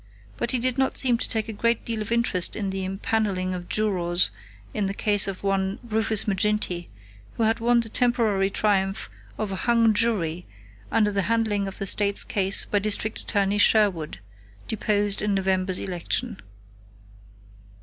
But 0.35 0.49
he 0.49 0.57
did 0.57 0.79
not 0.79 0.97
seem 0.97 1.19
to 1.19 1.29
take 1.29 1.47
a 1.47 1.53
great 1.53 1.85
deal 1.85 2.01
of 2.01 2.11
interest 2.11 2.55
in 2.55 2.71
the 2.71 2.83
impanelling 2.83 3.53
of 3.53 3.69
jurors 3.69 4.31
in 4.73 4.87
the 4.87 4.95
case 4.95 5.27
of 5.27 5.43
one 5.43 5.77
Rufus 5.83 6.27
Maginty, 6.27 6.89
who 7.37 7.43
had 7.43 7.59
won 7.59 7.81
the 7.81 7.89
temporary 7.89 8.49
triumph 8.49 9.11
of 9.37 9.51
a 9.51 9.55
"hung 9.67 9.93
jury" 9.93 10.47
under 10.91 11.11
the 11.11 11.21
handling 11.29 11.67
of 11.67 11.77
the 11.77 11.85
state's 11.85 12.23
case 12.23 12.65
by 12.65 12.79
District 12.79 13.19
Attorney 13.19 13.59
Sherwood, 13.59 14.19
deposed 14.67 15.21
in 15.21 15.35
November's 15.35 15.77
election. 15.77 16.41